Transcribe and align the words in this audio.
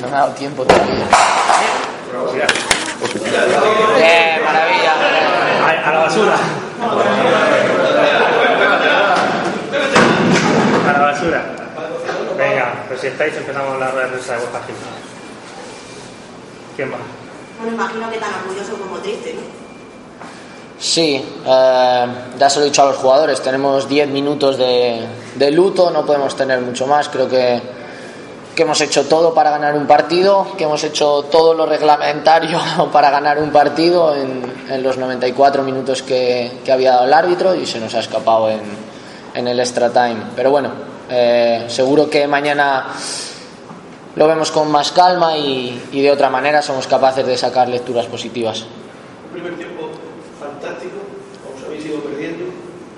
No 0.00 0.08
me 0.08 0.16
ha 0.16 0.20
dado 0.20 0.32
tiempo 0.34 0.64
todavía. 0.64 1.06
Bien, 3.96 4.44
maravilla. 4.44 4.92
A, 5.64 5.88
a 5.88 5.92
la 5.92 5.98
basura. 6.00 6.36
A 10.86 10.92
la 10.92 10.98
basura. 10.98 11.44
Venga, 12.36 12.84
pues 12.86 13.00
si 13.00 13.06
estáis 13.08 13.36
empezamos 13.36 13.78
la 13.78 13.90
rueda 13.90 14.06
de 14.06 14.12
prensa 14.12 14.32
de 14.34 14.38
vuestra 14.38 14.60
gente. 14.62 14.80
¿Quién 16.76 16.92
va? 16.92 16.98
Bueno, 17.60 17.74
imagino 17.74 18.10
que 18.10 18.18
tan 18.18 18.30
orgulloso 18.34 18.76
como 18.76 18.98
triste, 18.98 19.34
¿no? 19.34 19.40
Sí, 20.80 21.16
eh, 21.44 22.06
ya 22.38 22.48
se 22.48 22.60
lo 22.60 22.64
he 22.64 22.68
dicho 22.68 22.82
a 22.82 22.86
los 22.86 22.96
jugadores, 22.96 23.42
tenemos 23.42 23.88
10 23.88 24.08
minutos 24.10 24.56
de, 24.56 25.04
de 25.34 25.50
luto, 25.50 25.90
no 25.90 26.06
podemos 26.06 26.36
tener 26.36 26.60
mucho 26.60 26.86
más. 26.86 27.08
Creo 27.08 27.28
que, 27.28 27.60
que 28.58 28.64
hemos 28.64 28.80
hecho 28.80 29.06
todo 29.06 29.32
para 29.32 29.50
ganar 29.50 29.76
un 29.76 29.86
partido, 29.86 30.48
que 30.56 30.64
hemos 30.64 30.82
hecho 30.82 31.22
todo 31.30 31.54
lo 31.54 31.64
reglamentario 31.64 32.58
para 32.92 33.08
ganar 33.08 33.38
un 33.38 33.52
partido 33.52 34.16
en, 34.16 34.42
en 34.68 34.82
los 34.82 34.98
94 34.98 35.62
minutos 35.62 36.02
que, 36.02 36.58
que 36.64 36.72
había 36.72 36.90
dado 36.90 37.04
el 37.04 37.14
árbitro 37.14 37.54
y 37.54 37.66
se 37.66 37.78
nos 37.78 37.94
ha 37.94 38.00
escapado 38.00 38.50
en, 38.50 38.62
en 39.32 39.46
el 39.46 39.60
extra 39.60 39.90
time. 39.90 40.16
Pero 40.34 40.50
bueno, 40.50 40.72
eh, 41.08 41.66
seguro 41.68 42.10
que 42.10 42.26
mañana 42.26 42.86
lo 44.16 44.26
vemos 44.26 44.50
con 44.50 44.72
más 44.72 44.90
calma 44.90 45.38
y, 45.38 45.80
y 45.92 46.02
de 46.02 46.10
otra 46.10 46.28
manera 46.28 46.60
somos 46.60 46.88
capaces 46.88 47.24
de 47.24 47.36
sacar 47.38 47.68
lecturas 47.68 48.06
positivas. 48.06 48.62
Un 49.26 49.34
primer 49.34 49.56
tiempo 49.56 49.88
fantástico, 50.40 50.96
os 51.56 51.64
habéis 51.64 51.86
ido 51.86 52.00
perdiendo, 52.00 52.46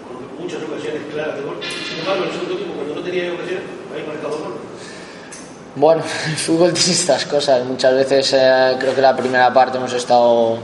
con 0.08 0.42
muchas 0.42 0.62
ocasiones 0.62 1.02
claras 1.12 1.36
de 1.36 1.42
gol. 1.42 1.58
Sin 1.86 1.98
embargo, 1.98 2.22
en 2.22 2.28
el 2.30 2.32
segundo 2.32 2.56
tiempo, 2.56 2.74
cuando 2.76 2.94
no 2.94 3.02
teníais 3.02 3.34
ocasiones, 3.34 3.64
habéis 3.92 4.06
marcado 4.08 4.38
gol. 4.38 4.69
Bueno, 5.76 6.02
el 6.26 6.36
fútbol 6.36 6.72
tiene 6.72 6.92
estas 6.92 7.26
cosas. 7.26 7.64
Muchas 7.64 7.94
veces 7.94 8.32
eh, 8.32 8.76
creo 8.78 8.94
que 8.94 9.00
la 9.00 9.16
primera 9.16 9.52
parte 9.52 9.78
hemos 9.78 9.92
estado 9.92 10.58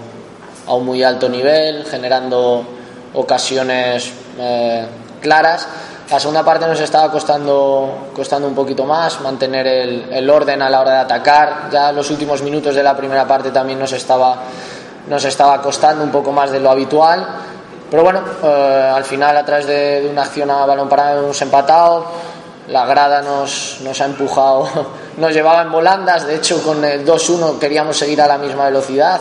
a 0.67 0.75
un 0.75 0.85
muy 0.85 1.03
alto 1.03 1.29
nivel, 1.29 1.85
generando 1.85 2.65
ocasiones 3.15 4.13
eh, 4.39 4.87
claras. 5.21 5.69
La 6.11 6.21
segunda 6.21 6.45
parte 6.45 6.67
nos 6.67 6.81
estaba 6.81 7.11
costando, 7.11 8.11
costando 8.15 8.47
un 8.47 8.55
poquito 8.55 8.85
más 8.85 9.21
mantener 9.21 9.67
el, 9.67 10.13
el, 10.13 10.31
orden 10.31 10.63
a 10.63 10.71
la 10.71 10.81
hora 10.81 10.93
de 10.93 10.99
atacar. 10.99 11.69
Ya 11.71 11.91
los 11.93 12.11
últimos 12.11 12.43
minutos 12.43 12.75
de 12.75 12.83
la 12.83 12.97
primera 12.97 13.27
parte 13.27 13.51
también 13.51 13.79
nos 13.79 13.93
estaba, 13.93 14.39
nos 15.09 15.25
estaba 15.25 15.61
costando 15.61 16.05
un 16.05 16.11
poco 16.11 16.31
más 16.33 16.51
de 16.51 16.61
lo 16.61 16.71
habitual. 16.71 17.27
Pero 17.91 18.03
bueno, 18.03 18.21
eh, 18.43 18.93
al 18.95 19.05
final 19.05 19.37
a 19.37 19.45
través 19.45 19.67
de, 19.67 20.03
de, 20.03 20.09
una 20.09 20.23
acción 20.23 20.51
a 20.51 20.67
balón 20.67 20.89
parado 20.89 21.25
hemos 21.25 21.41
empatado. 21.43 22.07
La 22.69 22.85
grada 22.85 23.23
nos, 23.23 23.81
nos 23.83 24.01
ha 24.01 24.07
empujado, 24.07 24.69
nos 25.17 25.33
llevaba 25.33 25.63
en 25.63 25.73
volandas. 25.73 26.27
De 26.27 26.37
hecho, 26.37 26.63
con 26.63 26.85
el 26.85 27.05
2-1 27.07 27.59
queríamos 27.59 27.97
seguir 27.97 28.21
a 28.21 28.27
la 28.27 28.39
misma 28.39 28.65
velocidad. 28.67 29.21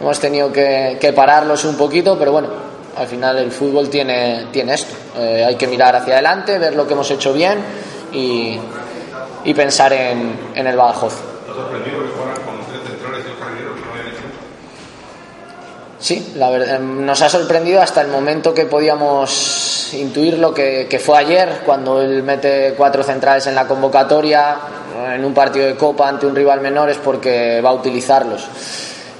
Hemos 0.00 0.20
tenido 0.20 0.52
que, 0.52 0.98
que 1.00 1.12
pararlos 1.12 1.64
un 1.64 1.76
poquito, 1.76 2.18
pero 2.18 2.32
bueno, 2.32 2.48
al 2.96 3.06
final 3.06 3.38
el 3.38 3.50
fútbol 3.50 3.88
tiene, 3.88 4.46
tiene 4.52 4.74
esto. 4.74 4.94
Eh, 5.16 5.44
hay 5.46 5.56
que 5.56 5.66
mirar 5.66 5.96
hacia 5.96 6.14
adelante, 6.14 6.58
ver 6.58 6.74
lo 6.74 6.86
que 6.86 6.94
hemos 6.94 7.10
hecho 7.10 7.32
bien 7.32 7.58
y, 8.12 8.58
y 9.44 9.54
pensar 9.54 9.92
en, 9.92 10.52
en 10.54 10.66
el 10.66 10.76
Badajoz. 10.76 11.14
Sí, 15.98 16.34
la 16.36 16.50
verdad, 16.50 16.78
nos 16.78 17.22
ha 17.22 17.28
sorprendido 17.28 17.80
hasta 17.80 18.02
el 18.02 18.08
momento 18.08 18.52
que 18.52 18.66
podíamos 18.66 19.94
intuir 19.94 20.38
lo 20.38 20.52
que, 20.52 20.86
que, 20.90 20.98
fue 20.98 21.18
ayer, 21.18 21.62
cuando 21.64 22.02
él 22.02 22.22
mete 22.22 22.74
cuatro 22.76 23.02
centrales 23.02 23.46
en 23.46 23.54
la 23.54 23.66
convocatoria, 23.66 24.56
en 25.14 25.24
un 25.24 25.32
partido 25.32 25.66
de 25.66 25.74
Copa 25.74 26.08
ante 26.08 26.26
un 26.26 26.34
rival 26.34 26.60
menor, 26.60 26.90
es 26.90 26.98
porque 26.98 27.60
va 27.62 27.70
a 27.70 27.74
utilizarlos. 27.74 28.46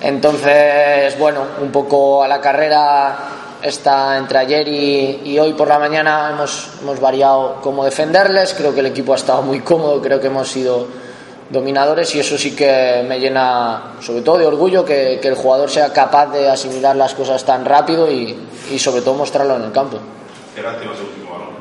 Entonces, 0.03 1.19
bueno, 1.19 1.41
un 1.62 1.72
poco 1.72 2.22
a 2.22 2.28
la 2.28 2.41
carrera 2.41 3.16
está 3.62 4.19
entre 4.19 4.38
ayer 4.38 4.69
y, 4.69 5.22
y, 5.25 5.38
hoy 5.38 5.54
por 5.54 5.69
la 5.69 5.78
mañana 5.78 6.31
hemos, 6.31 6.69
hemos 6.82 7.00
variado 7.00 7.56
cómo 7.62 7.84
defenderles. 7.84 8.53
Creo 8.53 8.75
que 8.75 8.81
el 8.81 8.87
equipo 8.87 9.14
ha 9.14 9.16
estado 9.16 9.43
muy 9.43 9.60
cómodo, 9.60 10.03
creo 10.03 10.20
que 10.20 10.26
hemos 10.26 10.48
sido 10.48 10.87
dominadores 11.50 12.14
y 12.14 12.20
eso 12.20 12.36
sí 12.36 12.54
que 12.54 13.04
me 13.08 13.20
llena 13.20 13.94
sobre 14.00 14.22
todo 14.22 14.38
de 14.38 14.46
orgullo 14.46 14.84
que, 14.84 15.18
que 15.20 15.28
el 15.28 15.34
jugador 15.34 15.70
sea 15.70 15.92
capaz 15.92 16.32
de 16.32 16.48
asimilar 16.48 16.96
las 16.96 17.14
cosas 17.14 17.44
tan 17.44 17.64
rápido 17.64 18.10
y, 18.10 18.36
y 18.70 18.78
sobre 18.78 19.02
todo 19.02 19.14
mostrarlo 19.14 19.56
en 19.56 19.62
el 19.62 19.72
campo. 19.72 19.98
¿Qué 20.54 20.62
lástima 20.62 20.92
ese 20.92 21.02
último 21.02 21.32
balón? 21.32 21.56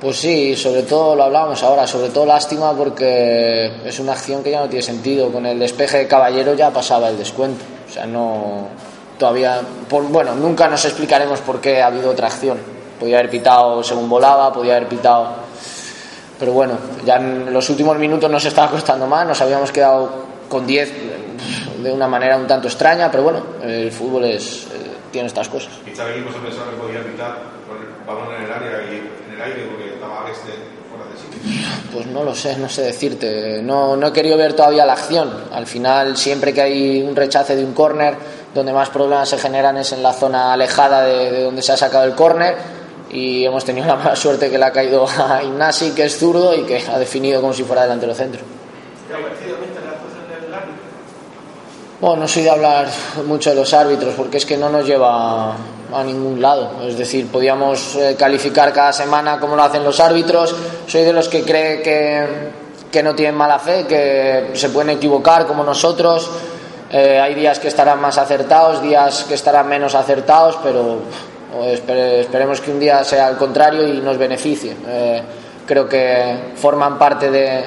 Pues 0.00 0.16
sí, 0.16 0.56
sobre 0.56 0.84
todo 0.84 1.14
lo 1.14 1.24
hablábamos 1.24 1.62
ahora, 1.62 1.86
sobre 1.86 2.08
todo 2.08 2.24
lástima 2.24 2.72
porque 2.72 3.82
es 3.84 3.98
una 4.00 4.12
acción 4.12 4.42
que 4.42 4.50
ya 4.50 4.60
no 4.60 4.68
tiene 4.68 4.82
sentido. 4.82 5.30
Con 5.30 5.44
el 5.44 5.58
despeje 5.58 5.98
de 5.98 6.06
Caballero 6.06 6.54
ya 6.54 6.70
pasaba 6.70 7.10
el 7.10 7.18
descuento. 7.18 7.62
O 7.86 7.92
sea, 7.92 8.06
no. 8.06 8.68
Todavía. 9.18 9.60
Por, 9.88 10.04
bueno, 10.04 10.34
nunca 10.34 10.68
nos 10.68 10.84
explicaremos 10.86 11.40
por 11.40 11.60
qué 11.60 11.82
ha 11.82 11.88
habido 11.88 12.10
otra 12.10 12.28
acción. 12.28 12.58
Podía 12.98 13.18
haber 13.18 13.30
pitado 13.30 13.82
según 13.82 14.08
volaba, 14.08 14.50
podía 14.52 14.76
haber 14.76 14.88
pitado 14.88 15.28
pero 16.40 16.54
bueno, 16.54 16.78
ya 17.04 17.16
en 17.16 17.52
los 17.52 17.68
últimos 17.68 17.98
minutos 17.98 18.30
nos 18.30 18.42
estaba 18.46 18.70
costando 18.70 19.06
más, 19.06 19.26
nos 19.26 19.38
habíamos 19.42 19.70
quedado 19.70 20.24
con 20.48 20.66
10 20.66 20.92
de 21.82 21.92
una 21.92 22.08
manera 22.08 22.38
un 22.38 22.46
tanto 22.46 22.66
extraña, 22.66 23.10
pero 23.10 23.24
bueno, 23.24 23.42
el 23.62 23.92
fútbol 23.92 24.24
es, 24.24 24.64
eh, 24.72 24.90
tiene 25.12 25.28
estas 25.28 25.50
cosas. 25.50 25.72
El 25.84 25.92
equipo 25.92 26.32
se 26.32 26.38
pensaba 26.38 26.70
que 26.70 26.76
podía 26.76 27.00
con 27.00 27.76
el 27.76 28.06
balón 28.06 28.34
en 28.36 28.44
el 28.44 28.52
área 28.52 28.90
y 28.90 28.96
en 28.96 29.34
el 29.34 29.42
aire 29.42 29.66
porque 29.66 29.92
estaba 29.92 30.22
Alex 30.22 30.38
fuera 30.88 31.04
de 31.10 31.18
sitio. 31.18 31.90
Pues 31.92 32.06
no 32.06 32.24
lo 32.24 32.34
sé, 32.34 32.56
no 32.56 32.70
sé 32.70 32.82
decirte. 32.82 33.60
No, 33.62 33.94
no 33.96 34.06
he 34.06 34.12
querido 34.12 34.38
ver 34.38 34.54
todavía 34.54 34.86
la 34.86 34.94
acción. 34.94 35.30
Al 35.52 35.66
final, 35.66 36.16
siempre 36.16 36.54
que 36.54 36.62
hay 36.62 37.02
un 37.02 37.14
rechace 37.14 37.54
de 37.54 37.64
un 37.64 37.74
córner, 37.74 38.14
donde 38.54 38.72
más 38.72 38.88
problemas 38.88 39.28
se 39.28 39.36
generan 39.36 39.76
es 39.76 39.92
en 39.92 40.02
la 40.02 40.14
zona 40.14 40.54
alejada 40.54 41.02
de, 41.02 41.30
de 41.30 41.42
donde 41.44 41.60
se 41.60 41.72
ha 41.72 41.76
sacado 41.76 42.04
el 42.04 42.14
córner 42.14 42.79
y 43.10 43.44
hemos 43.44 43.64
tenido 43.64 43.86
la 43.86 43.96
mala 43.96 44.16
suerte 44.16 44.50
que 44.50 44.58
le 44.58 44.64
ha 44.64 44.72
caído 44.72 45.06
a 45.06 45.42
Ignasi, 45.42 45.90
que 45.92 46.04
es 46.04 46.18
zurdo 46.18 46.54
y 46.54 46.62
que 46.62 46.82
ha 46.88 46.98
definido 46.98 47.40
como 47.40 47.52
si 47.52 47.64
fuera 47.64 47.82
delantero 47.82 48.14
centro. 48.14 48.40
Bueno, 52.00 52.22
no 52.22 52.28
soy 52.28 52.44
de 52.44 52.50
hablar 52.50 52.88
mucho 53.26 53.50
de 53.50 53.56
los 53.56 53.74
árbitros 53.74 54.14
porque 54.14 54.38
es 54.38 54.46
que 54.46 54.56
no 54.56 54.70
nos 54.70 54.86
lleva 54.86 55.50
a 55.52 56.04
ningún 56.04 56.40
lado. 56.40 56.82
Es 56.86 56.96
decir, 56.96 57.26
podíamos 57.26 57.98
calificar 58.16 58.72
cada 58.72 58.92
semana 58.92 59.38
como 59.38 59.56
lo 59.56 59.62
hacen 59.62 59.84
los 59.84 60.00
árbitros. 60.00 60.54
Soy 60.86 61.02
de 61.02 61.12
los 61.12 61.28
que 61.28 61.42
cree 61.42 61.82
que, 61.82 62.26
que 62.90 63.02
no 63.02 63.14
tienen 63.14 63.34
mala 63.34 63.58
fe, 63.58 63.86
que 63.86 64.52
se 64.54 64.70
pueden 64.70 64.90
equivocar 64.90 65.46
como 65.46 65.62
nosotros. 65.62 66.30
Eh, 66.90 67.20
hay 67.20 67.34
días 67.34 67.58
que 67.58 67.68
estarán 67.68 68.00
más 68.00 68.18
acertados, 68.18 68.82
días 68.82 69.24
que 69.24 69.34
estarán 69.34 69.68
menos 69.68 69.94
acertados, 69.94 70.58
pero 70.62 71.00
esperemos 71.66 72.60
que 72.60 72.70
un 72.70 72.78
día 72.78 73.02
sea 73.04 73.26
al 73.26 73.36
contrario 73.36 73.86
y 73.86 74.00
nos 74.00 74.18
beneficie. 74.18 74.76
Eh, 74.86 75.22
creo 75.66 75.88
que 75.88 76.52
forman 76.56 76.98
parte 76.98 77.30
de, 77.30 77.64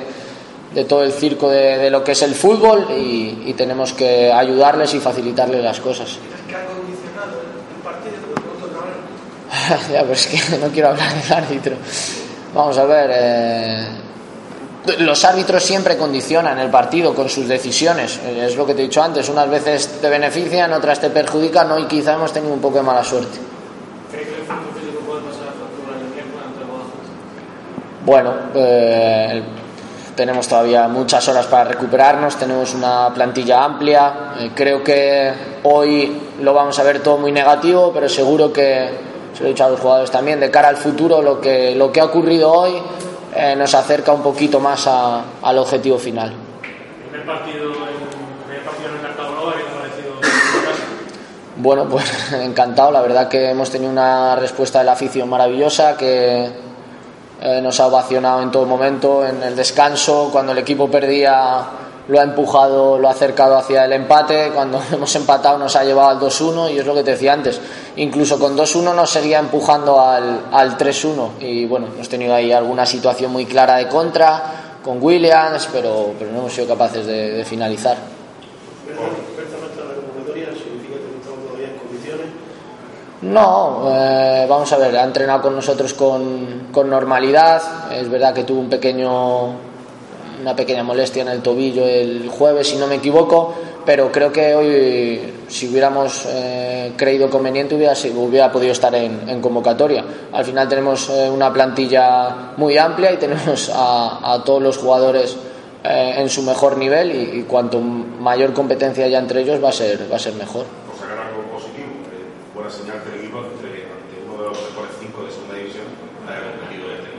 de 0.73 0.85
todo 0.85 1.03
el 1.03 1.11
circo 1.11 1.49
de, 1.49 1.77
de, 1.77 1.89
lo 1.89 2.03
que 2.03 2.13
es 2.13 2.21
el 2.21 2.33
fútbol 2.33 2.87
y, 2.91 3.43
y, 3.45 3.53
tenemos 3.53 3.93
que 3.93 4.31
ayudarles 4.31 4.93
y 4.93 4.99
facilitarles 4.99 5.63
las 5.63 5.79
cosas. 5.79 6.17
ya, 9.91 10.03
pues 10.03 10.33
es 10.33 10.49
que 10.49 10.57
no 10.57 10.67
quiero 10.67 10.89
hablar 10.89 11.13
del 11.21 11.33
árbitro. 11.33 11.75
Vamos 12.53 12.77
a 12.77 12.85
ver. 12.85 13.09
Eh, 13.13 13.87
los 14.99 15.23
árbitros 15.23 15.63
siempre 15.63 15.95
condicionan 15.95 16.59
el 16.59 16.69
partido 16.69 17.15
con 17.15 17.29
sus 17.29 17.47
decisiones. 17.47 18.19
Es 18.25 18.57
lo 18.57 18.65
que 18.65 18.73
te 18.73 18.81
he 18.81 18.85
dicho 18.85 19.01
antes. 19.01 19.29
Unas 19.29 19.49
veces 19.49 19.87
te 20.01 20.09
benefician, 20.09 20.73
otras 20.73 20.99
te 20.99 21.09
perjudican. 21.09 21.71
Hoy 21.71 21.85
quizá 21.85 22.15
hemos 22.15 22.33
tenido 22.33 22.53
un 22.53 22.59
poco 22.59 22.77
de 22.77 22.83
mala 22.83 23.03
suerte. 23.03 23.52
Bueno, 28.05 28.33
eh, 28.53 29.41
tenemos 30.15 30.47
todavía 30.47 30.87
muchas 30.87 31.27
horas 31.29 31.45
para 31.47 31.63
recuperarnos, 31.65 32.35
tenemos 32.35 32.73
una 32.73 33.09
plantilla 33.13 33.63
amplia, 33.63 34.33
eh, 34.39 34.51
creo 34.53 34.83
que 34.83 35.31
hoy 35.63 36.21
lo 36.41 36.53
vamos 36.53 36.77
a 36.79 36.83
ver 36.83 36.99
todo 37.01 37.17
muy 37.17 37.31
negativo, 37.31 37.91
pero 37.93 38.09
seguro 38.09 38.51
que, 38.51 38.89
se 39.33 39.41
lo 39.41 39.45
he 39.47 39.49
dicho 39.49 39.63
a 39.65 39.69
los 39.69 39.79
jugadores 39.79 40.11
también, 40.11 40.39
de 40.39 40.51
cara 40.51 40.67
al 40.67 40.77
futuro, 40.77 41.21
lo 41.21 41.39
que, 41.39 41.75
lo 41.75 41.91
que 41.91 42.01
ha 42.01 42.05
ocurrido 42.05 42.51
hoy 42.51 42.73
eh, 43.35 43.55
nos 43.55 43.73
acerca 43.73 44.11
un 44.11 44.21
poquito 44.21 44.59
más 44.59 44.85
a- 44.85 45.21
al 45.41 45.57
objetivo 45.57 45.97
final. 45.97 46.33
Primer 47.09 47.25
partido. 47.25 47.71
Bueno, 51.55 51.87
pues 51.87 52.33
encantado. 52.33 52.91
La 52.91 53.01
verdad 53.01 53.27
que 53.29 53.49
hemos 53.51 53.69
tenido 53.69 53.91
una 53.91 54.35
respuesta 54.35 54.79
de 54.79 54.85
la 54.85 54.91
afición 54.93 55.29
maravillosa 55.29 55.95
que 55.97 56.49
eh, 57.41 57.59
nos 57.61 57.79
ha 57.79 57.87
ovacionado 57.87 58.41
en 58.41 58.51
todo 58.51 58.65
momento, 58.65 59.25
en 59.25 59.41
el 59.43 59.55
descanso, 59.55 60.29
cuando 60.31 60.51
el 60.51 60.59
equipo 60.59 60.89
perdía 60.89 61.65
lo 62.07 62.19
ha 62.19 62.23
empujado, 62.23 62.99
lo 62.99 63.07
ha 63.07 63.11
acercado 63.11 63.57
hacia 63.57 63.85
el 63.85 63.93
empate, 63.93 64.51
cuando 64.53 64.81
hemos 64.91 65.15
empatado 65.15 65.57
nos 65.57 65.75
ha 65.75 65.83
llevado 65.83 66.09
al 66.09 66.19
2-1 66.19 66.73
y 66.73 66.79
es 66.79 66.85
lo 66.85 66.93
que 66.93 67.03
te 67.03 67.11
decía 67.11 67.33
antes, 67.33 67.59
incluso 67.95 68.39
con 68.39 68.57
2-1 68.57 68.93
nos 68.93 69.09
seguía 69.09 69.39
empujando 69.39 69.99
al, 69.99 70.45
al 70.51 70.77
3-1 70.77 71.39
y 71.39 71.65
bueno, 71.65 71.87
hemos 71.93 72.09
tenido 72.09 72.33
ahí 72.33 72.51
alguna 72.51 72.85
situación 72.85 73.31
muy 73.31 73.45
clara 73.45 73.77
de 73.77 73.87
contra 73.87 74.79
con 74.83 75.01
Williams, 75.01 75.69
pero, 75.71 76.13
pero 76.19 76.31
no 76.31 76.39
hemos 76.39 76.53
sido 76.53 76.67
capaces 76.67 77.05
de, 77.05 77.31
de 77.31 77.45
finalizar. 77.45 77.95
Berza 78.85 79.57
no 79.59 79.67
está 79.67 79.81
en 79.81 79.87
la 79.87 79.95
convocatoria, 79.95 80.47
significa 80.51 80.95
que 80.95 81.07
no 81.07 81.17
estamos 81.19 81.47
todavía 81.47 81.67
en 81.69 81.77
condiciones. 81.77 82.27
No, 83.23 83.89
eh, 83.89 84.45
vamos 84.49 84.71
a 84.73 84.77
ver, 84.77 84.97
ha 84.97 85.03
entrenado 85.03 85.41
con 85.41 85.55
nosotros 85.55 85.93
con, 85.93 86.67
con 86.71 86.89
normalidad. 86.89 87.91
Es 87.91 88.09
verdad 88.09 88.33
que 88.33 88.43
tuvo 88.43 88.59
un 88.59 88.69
pequeño, 88.69 89.45
una 90.41 90.55
pequeña 90.55 90.83
molestia 90.83 91.21
en 91.21 91.29
el 91.29 91.41
tobillo 91.41 91.85
el 91.85 92.27
jueves, 92.29 92.67
si 92.67 92.75
no 92.75 92.85
me 92.85 92.95
equivoco, 92.95 93.53
pero 93.85 94.11
creo 94.11 94.31
que 94.31 94.55
hoy, 94.55 95.33
si 95.47 95.69
hubiéramos 95.69 96.25
eh, 96.27 96.93
creído 96.97 97.29
conveniente, 97.29 97.75
hubiera, 97.75 97.93
hubiera 98.15 98.51
podido 98.51 98.73
estar 98.73 98.93
en, 98.93 99.29
en 99.29 99.41
convocatoria. 99.41 100.03
Al 100.31 100.43
final 100.43 100.67
tenemos 100.67 101.09
eh, 101.09 101.29
una 101.29 101.51
plantilla 101.51 102.53
muy 102.57 102.77
amplia 102.77 103.13
y 103.13 103.17
tenemos 103.17 103.69
a, 103.73 104.33
a 104.33 104.43
todos 104.43 104.61
los 104.61 104.77
jugadores 104.77 105.37
eh, 105.83 106.15
en 106.17 106.29
su 106.29 106.43
mejor 106.43 106.77
nivel 106.77 107.11
y, 107.11 107.39
y 107.39 107.43
cuanto 107.43 107.79
mayor 107.79 108.53
competencia 108.53 109.05
haya 109.05 109.19
entre 109.19 109.41
ellos 109.41 109.63
va 109.63 109.69
a 109.69 109.73
ser, 109.73 110.11
va 110.11 110.15
a 110.17 110.19
ser 110.19 110.33
mejor. 110.35 110.65
por 110.87 110.95
sacar 110.97 111.27
algo 111.27 111.43
positivo, 111.51 111.91
eh, 112.07 112.31
buena 112.55 112.69
señal 112.69 113.03
del 113.03 113.19
equipo 113.19 113.39
ante, 113.39 113.67
ante 113.91 114.15
uno 114.23 114.43
de 114.43 114.49
los 114.49 114.57
mejores 114.63 114.91
cinco 115.01 115.25
de 115.25 115.31
segunda 115.31 115.55
división, 115.55 115.83
haya 116.23 116.55
competido 116.55 116.87
este. 116.87 117.11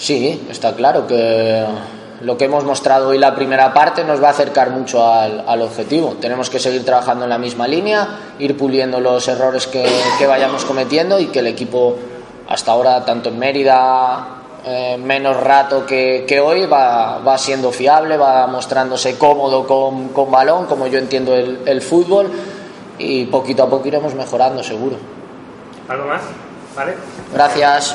Sí, 0.00 0.46
está 0.48 0.74
claro 0.74 1.06
que 1.06 1.62
lo 2.22 2.38
que 2.38 2.46
hemos 2.46 2.64
mostrado 2.64 3.08
hoy 3.08 3.18
la 3.18 3.34
primera 3.34 3.74
parte 3.74 4.02
nos 4.02 4.22
va 4.22 4.28
a 4.28 4.30
acercar 4.30 4.70
mucho 4.70 5.06
al, 5.06 5.44
al 5.46 5.60
objetivo. 5.60 6.16
Tenemos 6.18 6.48
que 6.48 6.58
seguir 6.58 6.86
trabajando 6.86 7.24
en 7.24 7.30
la 7.30 7.36
misma 7.36 7.68
línea, 7.68 8.08
ir 8.38 8.56
puliendo 8.56 8.98
los 8.98 9.28
errores 9.28 9.66
que, 9.66 9.86
que 10.18 10.26
vayamos 10.26 10.64
cometiendo 10.64 11.20
y 11.20 11.26
que 11.26 11.40
el 11.40 11.48
equipo 11.48 11.96
hasta 12.48 12.72
ahora, 12.72 13.04
tanto 13.04 13.28
en 13.28 13.38
Mérida, 13.38 14.26
eh, 14.64 14.96
menos 14.98 15.36
rato 15.36 15.84
que, 15.84 16.24
que 16.26 16.40
hoy, 16.40 16.64
va, 16.64 17.18
va 17.18 17.36
siendo 17.36 17.70
fiable, 17.70 18.16
va 18.16 18.46
mostrándose 18.46 19.18
cómodo 19.18 19.66
con, 19.66 20.08
con 20.08 20.30
balón, 20.30 20.64
como 20.64 20.86
yo 20.86 20.98
entiendo 20.98 21.34
el, 21.34 21.60
el 21.66 21.82
fútbol, 21.82 22.30
y 22.98 23.26
poquito 23.26 23.64
a 23.64 23.68
poco 23.68 23.86
iremos 23.86 24.14
mejorando, 24.14 24.62
seguro. 24.62 24.96
¿Algo 25.88 26.06
más? 26.06 26.22
¿Vale? 26.74 26.94
Gracias. 27.34 27.94